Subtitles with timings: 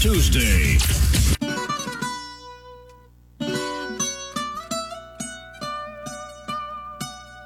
[0.00, 0.78] Tuesday.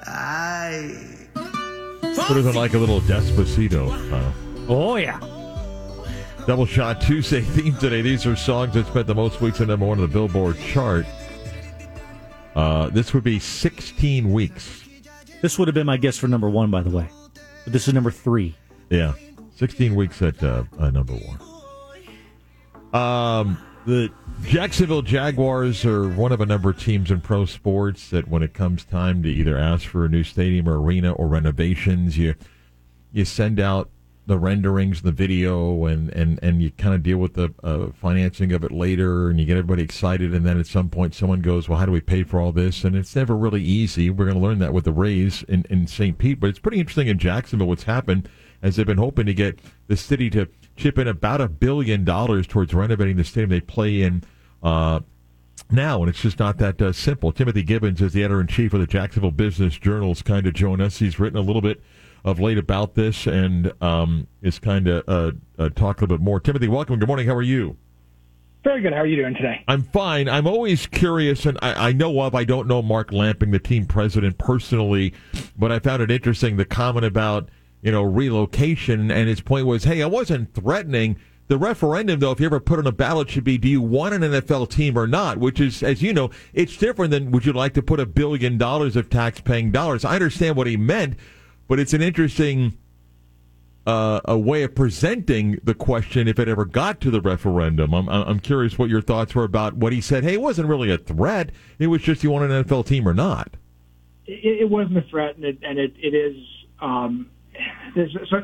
[0.07, 0.95] I.
[2.03, 3.91] What is it like a little Despacito?
[4.13, 4.33] Uh,
[4.69, 5.19] Oh, yeah.
[6.47, 8.01] double shot Tuesday theme today.
[8.01, 11.05] These are songs that spent the most weeks at number one on the Billboard chart.
[12.55, 14.85] Uh, this would be 16 weeks.
[15.41, 17.09] This would have been my guess for number one, by the way.
[17.65, 18.55] But this is number three.
[18.89, 19.15] Yeah,
[19.57, 21.39] 16 weeks at uh, uh, number one.
[22.93, 24.11] Um, the
[24.45, 28.55] Jacksonville Jaguars are one of a number of teams in pro sports that, when it
[28.55, 32.35] comes time to either ask for a new stadium or arena or renovations, you
[33.13, 33.91] you send out
[34.27, 38.53] the renderings, the video, and and and you kind of deal with the uh, financing
[38.53, 41.69] of it later, and you get everybody excited, and then at some point, someone goes,
[41.69, 44.11] "Well, how do we pay for all this?" And it's never really easy.
[44.11, 46.19] We're going to learn that with the Rays in in St.
[46.19, 48.29] Pete, but it's pretty interesting in Jacksonville what's happened
[48.63, 49.59] as they've been hoping to get
[49.89, 54.03] the city to chip in about a billion dollars towards renovating the stadium they play
[54.03, 54.23] in.
[54.63, 55.01] Uh,
[55.71, 57.33] now, and it's just not that uh, simple.
[57.33, 60.81] Timothy Gibbons is the editor in chief of the Jacksonville Business Journal's kind of join
[60.81, 60.99] us.
[60.99, 61.83] He's written a little bit
[62.25, 66.23] of late about this and um, is kind of uh, uh, talk a little bit
[66.23, 66.41] more.
[66.41, 66.99] Timothy, welcome.
[66.99, 67.27] Good morning.
[67.27, 67.77] How are you?
[68.65, 68.93] Very good.
[68.93, 69.65] How are you doing today?
[69.67, 70.29] I'm fine.
[70.29, 73.87] I'm always curious, and I, I know of, I don't know Mark Lamping, the team
[73.87, 75.15] president, personally,
[75.59, 77.49] but I found it interesting the comment about,
[77.83, 81.17] you know, relocation, and his point was, hey, I wasn't threatening.
[81.49, 84.15] The referendum, though, if you ever put on a ballot, should be do you want
[84.15, 85.39] an NFL team or not?
[85.39, 88.57] Which is, as you know, it's different than would you like to put a billion
[88.57, 90.05] dollars of tax paying dollars.
[90.05, 91.17] I understand what he meant,
[91.69, 92.79] but it's an interesting
[93.87, 97.93] uh, a way of presenting the question if it ever got to the referendum.
[97.95, 100.23] I'm, I'm curious what your thoughts were about what he said.
[100.25, 101.51] Hey, it wasn't really a threat.
[101.79, 103.57] It was just you want an NFL team or not.
[104.27, 106.37] It, it wasn't a threat, and it, and it, it is.
[106.81, 107.31] Um,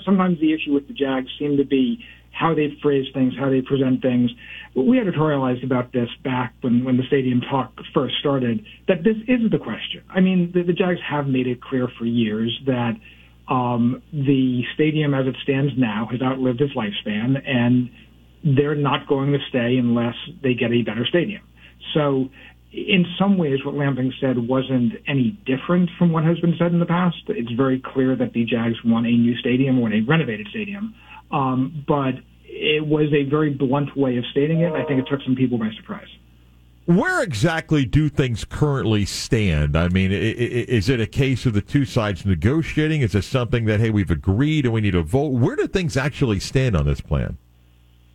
[0.05, 2.05] sometimes the issue with the Jags seem to be
[2.39, 4.31] how they phrase things, how they present things.
[4.75, 9.51] We editorialized about this back when, when the stadium talk first started, that this is
[9.51, 10.03] the question.
[10.09, 12.93] I mean, the, the Jags have made it clear for years that
[13.49, 17.91] um, the stadium as it stands now has outlived its lifespan, and
[18.45, 21.43] they're not going to stay unless they get a better stadium.
[21.95, 22.29] So,
[22.73, 26.81] in some ways, what Lamping said wasn't any different from what has been said in
[26.81, 27.17] the past.
[27.29, 30.95] It's very clear that the Jags want a new stadium or a renovated stadium,
[31.31, 32.15] um, but
[32.45, 34.73] it was a very blunt way of stating it.
[34.73, 36.09] I think it took some people by surprise.
[36.85, 39.77] Where exactly do things currently stand?
[39.77, 43.03] I mean, is it a case of the two sides negotiating?
[43.03, 45.33] Is it something that, hey, we've agreed and we need to vote?
[45.33, 47.37] Where do things actually stand on this plan?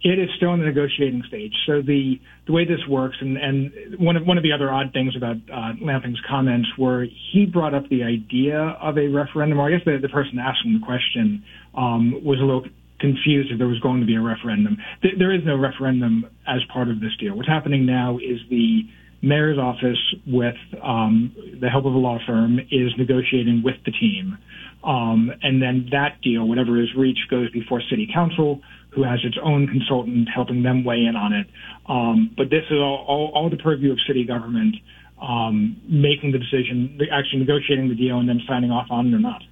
[0.03, 1.53] It is still in the negotiating stage.
[1.65, 4.91] So the the way this works, and, and one of one of the other odd
[4.91, 9.67] things about uh, Lamping's comments were he brought up the idea of a referendum, or
[9.67, 11.43] I guess the, the person asking the question
[11.75, 12.65] um, was a little
[12.99, 14.77] confused if there was going to be a referendum.
[15.01, 17.35] Th- there is no referendum as part of this deal.
[17.35, 18.83] What's happening now is the
[19.21, 24.37] mayor's office, with um, the help of a law firm, is negotiating with the team.
[24.83, 28.59] Um, and then that deal, whatever is reached, goes before city council,
[28.93, 31.47] who has its own consultant helping them weigh in on it.
[31.87, 34.75] Um, but this is all, all, all the purview of city government
[35.21, 39.19] um, making the decision, actually negotiating the deal, and then signing off on it or
[39.19, 39.43] not.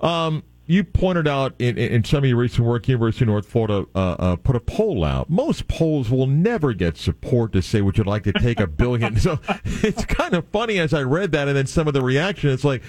[0.00, 3.86] Um, you pointed out in, in some of your recent work, University of North Florida
[3.94, 5.28] uh, uh, put a poll out.
[5.28, 9.16] Most polls will never get support to say, "Would you like to take a billion?
[9.20, 12.50] so it's kind of funny as I read that, and then some of the reaction.
[12.50, 12.82] It's like,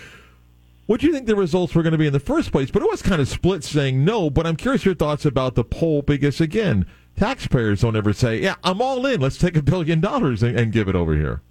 [0.85, 2.69] what do you think the results were going to be in the first place?
[2.71, 4.29] But it was kind of split, saying no.
[4.29, 6.85] But I'm curious your thoughts about the poll because again,
[7.15, 9.21] taxpayers don't ever say, "Yeah, I'm all in.
[9.21, 11.41] Let's take a billion dollars and, and give it over here."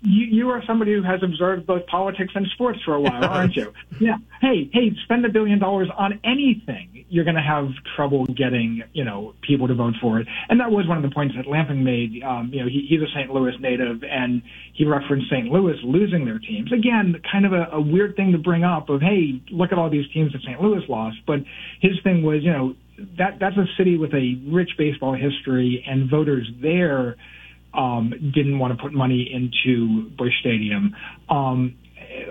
[0.00, 3.56] You, you are somebody who has observed both politics and sports for a while, aren't
[3.56, 3.72] you?
[4.00, 4.16] Yeah.
[4.40, 7.04] Hey, hey, spend a billion dollars on anything.
[7.08, 10.28] You're going to have trouble getting, you know, people to vote for it.
[10.48, 12.22] And that was one of the points that Lamping made.
[12.22, 13.30] Um, you know, he, he's a St.
[13.30, 14.42] Louis native, and
[14.74, 15.48] he referenced St.
[15.48, 16.72] Louis losing their teams.
[16.72, 19.90] Again, kind of a, a weird thing to bring up of, hey, look at all
[19.90, 20.60] these teams that St.
[20.62, 21.16] Louis lost.
[21.26, 21.40] But
[21.80, 22.74] his thing was, you know,
[23.16, 27.16] that that's a city with a rich baseball history, and voters there
[27.74, 30.94] um, didn't want to put money into Busch Stadium.
[31.28, 31.76] Um,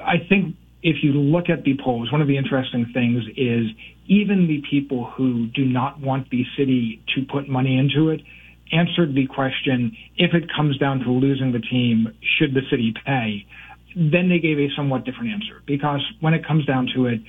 [0.04, 3.66] I think if you look at the polls, one of the interesting things is
[4.08, 8.22] even the people who do not want the city to put money into it
[8.72, 13.46] answered the question if it comes down to losing the team, should the city pay?
[13.96, 17.22] Then they gave a somewhat different answer because when it comes down to it,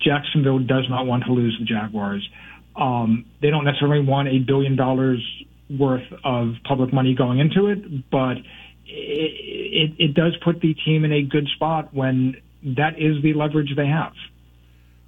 [0.00, 2.26] Jacksonville does not want to lose the Jaguars.
[2.76, 5.20] Um, they don't necessarily want a billion dollars
[5.70, 8.44] worth of public money going into it, but it,
[8.86, 13.74] it, it does put the team in a good spot when that is the leverage
[13.76, 14.12] they have.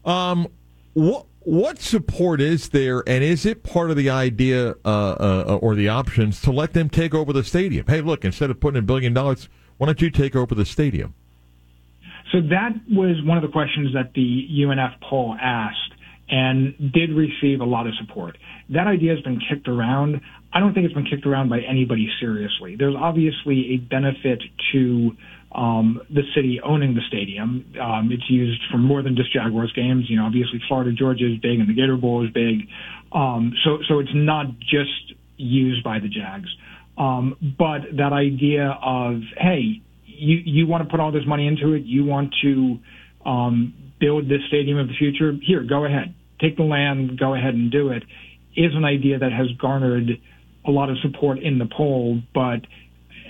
[0.04, 0.48] Um,
[0.94, 5.74] what What support is there, and is it part of the idea uh, uh, or
[5.74, 7.86] the options to let them take over the stadium?
[7.86, 9.48] Hey, look, instead of putting a billion dollars,
[9.78, 11.14] why don't you take over the stadium?
[12.30, 15.94] So that was one of the questions that the UNF poll asked
[16.28, 18.36] and did receive a lot of support.
[18.68, 20.20] That idea has been kicked around.
[20.52, 22.76] I don't think it's been kicked around by anybody seriously.
[22.76, 24.42] There's obviously a benefit
[24.72, 25.12] to
[25.52, 27.72] um, the city owning the stadium.
[27.80, 30.06] Um, it's used for more than just Jaguars games.
[30.08, 32.68] You know, obviously Florida Georgia is big and the Gator Bowl is big.
[33.12, 36.48] Um, so, so it's not just used by the Jags.
[36.98, 41.74] Um, but that idea of, hey, you, you want to put all this money into
[41.74, 41.84] it.
[41.84, 42.78] You want to,
[43.24, 45.32] um, build this stadium of the future.
[45.42, 46.14] Here, go ahead.
[46.40, 48.02] Take the land, go ahead and do it
[48.56, 50.20] is an idea that has garnered
[50.66, 52.60] a lot of support in the poll, but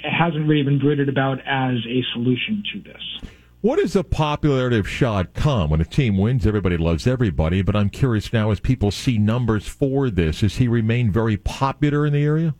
[0.02, 3.30] it hasn't really been bruited about as a solution to this.
[3.60, 5.68] What is the popularity of Shad Khan?
[5.68, 7.60] When a team wins, everybody loves everybody.
[7.60, 12.06] But I'm curious now, as people see numbers for this, has he remained very popular
[12.06, 12.54] in the area?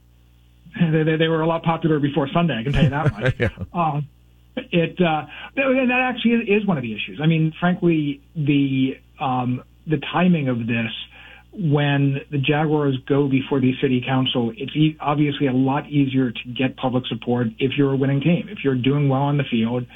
[0.78, 2.58] They, they, they were a lot popular before Sunday.
[2.58, 3.34] I can tell you that much.
[3.38, 3.48] yeah.
[3.72, 4.00] uh,
[4.56, 5.24] it uh,
[5.56, 7.18] and that actually is one of the issues.
[7.22, 10.92] I mean, frankly, the um, the timing of this
[11.52, 16.48] when the Jaguars go before the city council, it's e- obviously a lot easier to
[16.56, 18.48] get public support if you're a winning team.
[18.48, 19.86] If you're doing well on the field,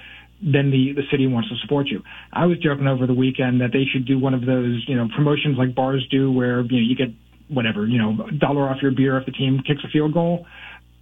[0.43, 2.03] then the, the city wants to support you.
[2.33, 5.09] I was joking over the weekend that they should do one of those, you know,
[5.15, 7.15] promotions like bars do where, you know, you get
[7.49, 10.47] whatever, you know, dollar off your beer if the team kicks a field goal.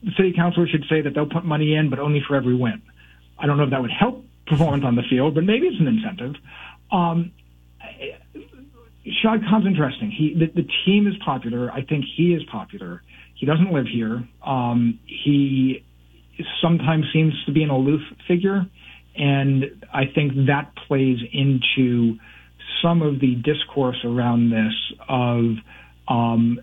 [0.03, 2.83] The city council should say that they'll put money in, but only for every win.
[3.39, 5.87] I don't know if that would help performance on the field, but maybe it's an
[5.87, 6.35] incentive.
[6.91, 7.33] Um,
[9.05, 10.11] Shad Khan's interesting.
[10.11, 11.71] He the, the team is popular.
[11.71, 13.03] I think he is popular.
[13.35, 14.27] He doesn't live here.
[14.47, 15.85] Um, he
[16.61, 18.65] sometimes seems to be an aloof figure,
[19.17, 22.19] and I think that plays into
[22.83, 24.75] some of the discourse around this
[25.09, 25.57] of
[26.09, 26.61] um,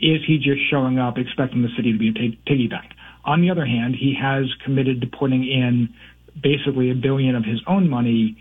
[0.00, 2.92] is he just showing up expecting the city to be a piggy bank?
[3.24, 5.94] On the other hand, he has committed to putting in
[6.42, 8.36] basically a billion of his own money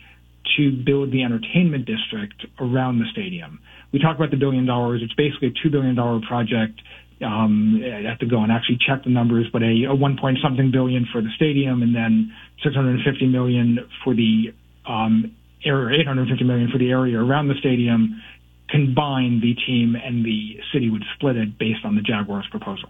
[0.57, 3.59] to build the entertainment district around the stadium.
[3.92, 5.01] We talk about the billion dollars.
[5.03, 6.81] It's basically a two billion dollar project.
[7.24, 10.39] Um, I have to go and actually check the numbers, but a, a one point
[10.42, 12.33] something billion for the stadium, and then
[12.63, 14.53] 650 million for the
[14.88, 18.21] um, area, 850 million for the area around the stadium.
[18.69, 22.89] Combined, the team and the city would split it based on the Jaguars' proposal.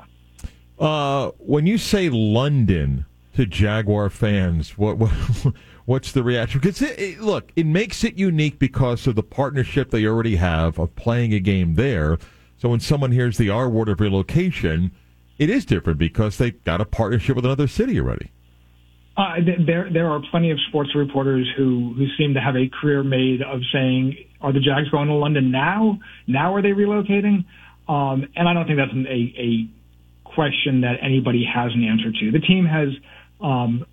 [0.79, 3.05] Uh, when you say London
[3.35, 5.11] to Jaguar fans, what, what
[5.85, 6.59] What's the reaction?
[6.59, 10.77] Because it, it, look, it makes it unique because of the partnership they already have
[10.79, 12.17] of playing a game there.
[12.57, 14.91] So when someone hears the R word of relocation,
[15.39, 18.31] it is different because they got a partnership with another city already.
[19.17, 19.35] Uh,
[19.65, 23.41] there, there are plenty of sports reporters who, who seem to have a career made
[23.41, 25.99] of saying, "Are the Jags going to London now?
[26.27, 27.43] Now are they relocating?"
[27.89, 29.69] Um, and I don't think that's an, a, a
[30.23, 32.31] question that anybody has an answer to.
[32.31, 32.89] The team has
[33.41, 33.85] um,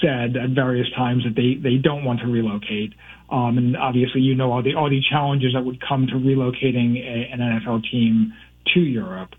[0.00, 2.94] said at various times that they, they don't want to relocate.
[3.30, 6.96] Um, and obviously, you know all the all the challenges that would come to relocating
[6.96, 8.32] a, an NFL team
[8.74, 9.30] to Europe.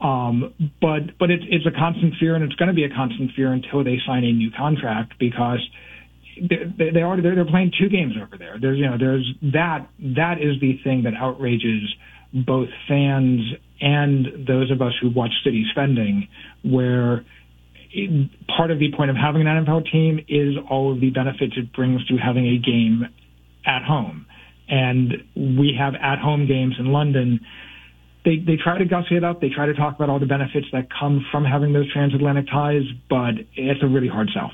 [0.00, 3.32] Um, but but it's it's a constant fear, and it's going to be a constant
[3.36, 5.60] fear until they sign a new contract because
[6.40, 8.56] they, they are they're, they're playing two games over there.
[8.60, 11.82] There's you know there's that that is the thing that outrages
[12.32, 13.40] both fans
[13.80, 16.28] and those of us who watch city spending,
[16.64, 17.24] where
[18.48, 21.72] part of the point of having an NFL team is all of the benefits it
[21.72, 23.08] brings to having a game
[23.64, 24.26] at home.
[24.68, 27.40] And we have at home games in London.
[28.24, 29.40] They, they try to gussy it up.
[29.40, 32.82] They try to talk about all the benefits that come from having those transatlantic ties,
[33.08, 34.52] but it's a really hard sell.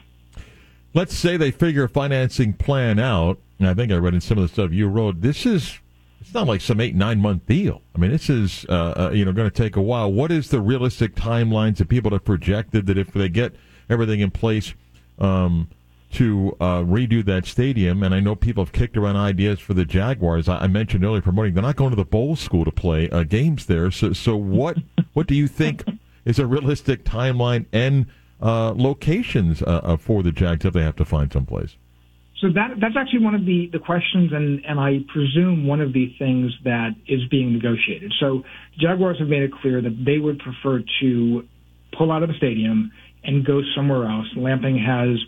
[0.93, 3.39] Let's say they figure a financing plan out.
[3.59, 5.21] And I think I read in some of the stuff you wrote.
[5.21, 5.80] This is
[6.21, 7.83] it's not like some eight nine month deal.
[7.95, 10.13] I mean, this is uh, uh, you know going to take a while.
[10.13, 13.55] What is the realistic timelines that people have projected that if they get
[13.89, 14.75] everything in place
[15.19, 15.69] um,
[16.13, 18.03] to uh, redo that stadium?
[18.03, 20.49] And I know people have kicked around ideas for the Jaguars.
[20.49, 23.23] I, I mentioned earlier promoting they're not going to the bowl school to play uh,
[23.23, 23.91] games there.
[23.91, 24.77] So so what
[25.15, 25.85] what do you think
[26.27, 28.07] is a realistic timeline and
[28.43, 31.77] uh, locations uh, for the Jags if they have to find someplace?
[32.41, 35.93] So that that's actually one of the, the questions, and, and I presume one of
[35.93, 38.13] the things that is being negotiated.
[38.19, 38.43] So
[38.81, 41.43] Jaguars have made it clear that they would prefer to
[41.97, 42.93] pull out of the stadium
[43.25, 44.27] and go somewhere else.
[44.37, 45.19] Lamping has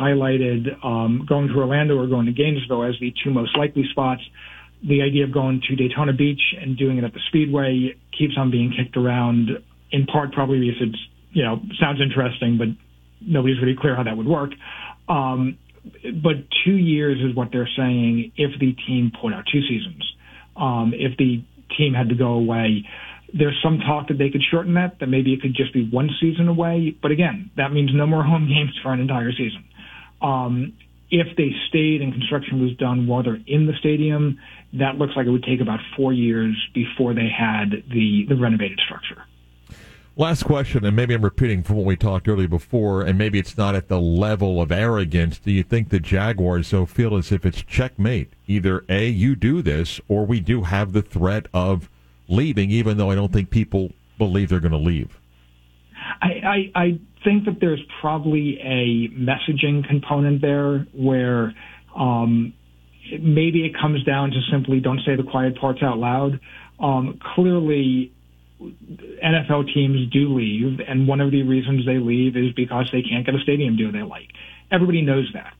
[0.00, 4.20] highlighted um, going to Orlando or going to Gainesville as the two most likely spots.
[4.86, 8.50] The idea of going to Daytona Beach and doing it at the Speedway keeps on
[8.50, 9.50] being kicked around,
[9.92, 10.98] in part probably because it's
[11.32, 12.68] you know sounds interesting, but
[13.20, 14.50] nobody's really clear how that would work.
[15.08, 15.56] Um,
[16.22, 20.04] but two years is what they're saying if the team put out two seasons.
[20.56, 21.42] um, if the
[21.76, 22.86] team had to go away.
[23.32, 26.10] There's some talk that they could shorten that, that maybe it could just be one
[26.20, 26.96] season away.
[27.00, 29.64] But again, that means no more home games for an entire season.
[30.20, 30.74] Um,
[31.10, 34.38] if they stayed and construction was done while they're in the stadium,
[34.74, 38.78] that looks like it would take about four years before they had the, the renovated
[38.84, 39.22] structure.
[40.16, 43.56] Last question, and maybe I'm repeating from what we talked earlier before, and maybe it's
[43.56, 45.38] not at the level of arrogance.
[45.38, 48.32] Do you think the Jaguars so feel as if it's checkmate?
[48.46, 51.88] Either A, you do this, or we do have the threat of
[52.28, 55.18] leaving, even though I don't think people believe they're going to leave?
[56.20, 61.54] I, I, I think that there's probably a messaging component there where
[61.96, 62.52] um,
[63.18, 66.40] maybe it comes down to simply don't say the quiet parts out loud.
[66.78, 68.12] Um, clearly,
[69.50, 73.26] NFL teams do leave, and one of the reasons they leave is because they can't
[73.26, 74.28] get a stadium deal they like.
[74.70, 75.54] Everybody knows that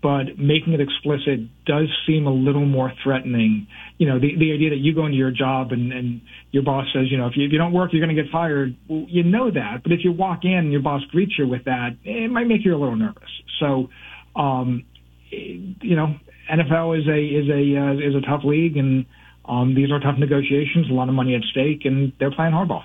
[0.00, 3.66] but making it explicit does seem a little more threatening.
[3.98, 6.20] You know, the, the idea that you go into your job and, and
[6.50, 8.30] your boss says, you know, if you, if you don't work, you're going to get
[8.30, 8.76] fired.
[8.88, 11.64] Well, you know that, but if you walk in and your boss greets you with
[11.64, 13.30] that, it might make you a little nervous.
[13.58, 13.88] So,
[14.36, 14.84] um,
[15.30, 16.14] you know,
[16.52, 19.06] NFL is a is a uh, is a tough league, and
[19.46, 20.90] um, these are tough negotiations.
[20.90, 22.82] A lot of money at stake, and they're playing hardball.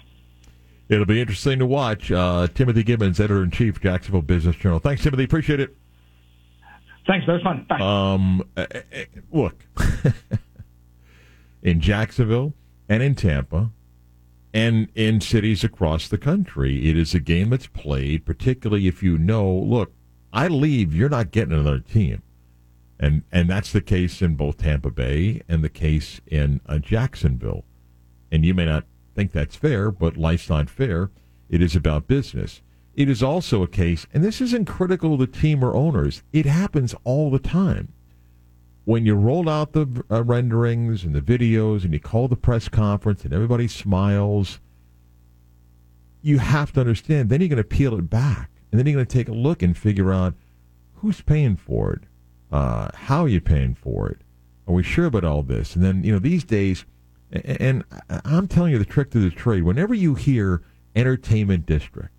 [0.89, 2.11] It'll be interesting to watch.
[2.11, 4.79] Uh, Timothy Gibbons, editor in chief, Jacksonville Business Journal.
[4.79, 5.25] Thanks, Timothy.
[5.25, 5.75] Appreciate it.
[7.05, 7.25] Thanks.
[7.25, 7.65] That was fun.
[7.67, 7.79] Bye.
[7.79, 9.65] Um, uh, uh, look,
[11.61, 12.53] in Jacksonville
[12.87, 13.71] and in Tampa
[14.53, 19.17] and in cities across the country, it is a game that's played, particularly if you
[19.17, 19.91] know, look,
[20.31, 22.23] I leave, you're not getting another team.
[22.99, 27.63] And, and that's the case in both Tampa Bay and the case in uh, Jacksonville.
[28.31, 28.85] And you may not
[29.17, 31.09] think that's fair, but life's not fair.
[31.49, 32.61] It is about business.
[32.93, 36.93] It is also a case, and this isn't critical to team or owners, it happens
[37.03, 37.93] all the time.
[38.85, 42.69] When you roll out the uh, renderings and the videos and you call the press
[42.69, 44.59] conference and everybody smiles,
[46.21, 48.51] you have to understand, then you're going to peel it back.
[48.71, 50.35] And then you're going to take a look and figure out
[50.93, 52.03] who's paying for it?
[52.51, 54.21] Uh, how are you paying for it?
[54.67, 55.75] Are we sure about all this?
[55.75, 56.85] And then, you know, these days,
[57.31, 60.63] and I'm telling you the trick to the trade, whenever you hear
[60.95, 62.11] entertainment district,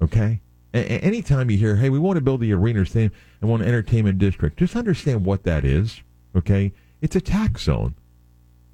[0.00, 0.40] Okay?
[0.74, 3.68] A- anytime you hear, hey, we want to build the arena stadium and want an
[3.68, 6.02] entertainment district, just understand what that is.
[6.36, 6.72] Okay?
[7.00, 7.94] It's a tax zone.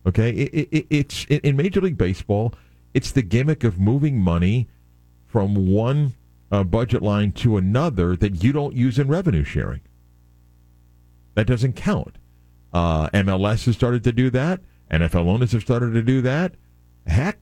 [0.07, 0.31] Okay?
[0.31, 2.55] It, it, it's in Major League Baseball,
[2.93, 4.69] it's the gimmick of moving money
[5.27, 6.15] from one
[6.53, 9.81] uh, budget line to another that you don't use in revenue sharing.
[11.35, 12.17] That doesn't count.
[12.73, 14.61] Uh, MLS has started to do that.
[14.91, 16.55] NFL owners have started to do that.
[17.07, 17.39] Heck,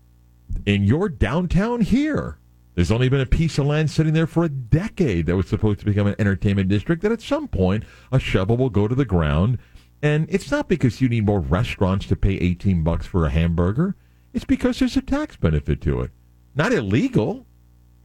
[0.67, 2.39] in your downtown here,
[2.75, 5.81] there's only been a piece of land sitting there for a decade that was supposed
[5.81, 7.03] to become an entertainment district.
[7.03, 9.59] That at some point a shovel will go to the ground,
[10.03, 13.95] and it's not because you need more restaurants to pay 18 bucks for a hamburger.
[14.33, 16.11] It's because there's a tax benefit to it.
[16.55, 17.47] Not illegal.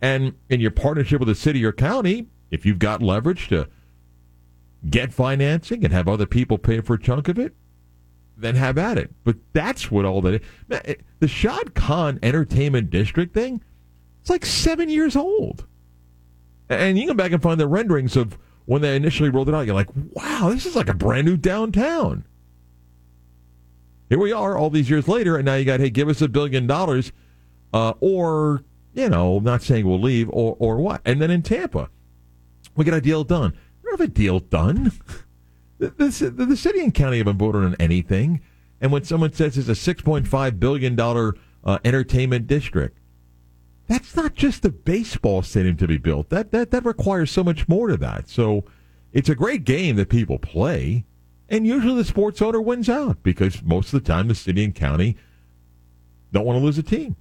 [0.01, 3.67] And in your partnership with the city or county, if you've got leverage to
[4.89, 7.55] get financing and have other people pay for a chunk of it,
[8.37, 9.13] then have at it.
[9.23, 10.95] But that's what all that is.
[11.19, 13.61] The Shad Khan Entertainment District thing
[14.27, 15.65] it's like seven years old.
[16.67, 19.65] And you go back and find the renderings of when they initially rolled it out.
[19.65, 22.25] You're like, wow, this is like a brand new downtown.
[24.09, 26.27] Here we are all these years later, and now you got, hey, give us a
[26.27, 27.13] billion dollars,
[27.73, 30.99] uh, or, you know, not saying we'll leave, or, or what.
[31.05, 31.89] And then in Tampa,
[32.75, 33.53] we get a deal done.
[33.81, 34.91] We don't have a deal done.
[35.79, 38.41] the, the, city and county haven't voted on anything.
[38.81, 42.97] And when someone says it's a $6.5 billion uh, entertainment district,
[43.87, 46.29] that's not just the baseball stadium to be built.
[46.29, 48.27] That that that requires so much more to that.
[48.29, 48.65] So
[49.13, 51.05] it's a great game that people play,
[51.47, 54.75] and usually the sports owner wins out because most of the time the city and
[54.75, 55.15] county
[56.33, 57.15] don't want to lose a team,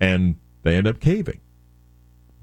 [0.00, 1.40] and they end up caving.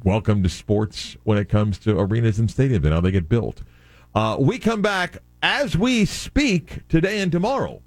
[0.03, 3.63] Welcome to sports when it comes to arenas and stadiums and how they get built.
[4.13, 7.81] Uh, we come back as we speak today and tomorrow.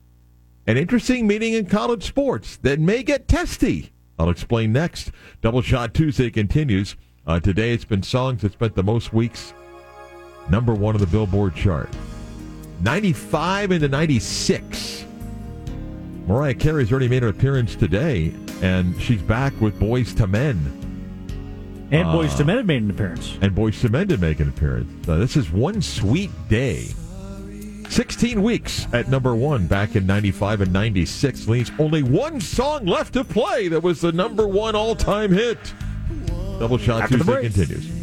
[0.66, 3.92] An interesting meeting in college sports that may get testy.
[4.19, 5.11] I'll explain next.
[5.40, 6.97] Double Shot Tuesday continues.
[7.26, 9.54] Uh, today it's been songs that spent the most weeks
[10.49, 11.88] number one on the Billboard chart.
[12.83, 15.04] 95 into 96.
[16.26, 20.76] Mariah Carey's already made an appearance today, and she's back with Boyz II Men.
[21.90, 23.38] And uh, Boyz II Men have made an appearance.
[23.40, 25.09] And Boyz II Men did make an appearance.
[25.09, 26.88] Uh, this is one sweet day
[27.90, 33.14] 16 weeks at number one back in 95 and 96 leaves only one song left
[33.14, 35.59] to play that was the number one all time hit.
[36.61, 38.00] Double Shot Tuesday continues.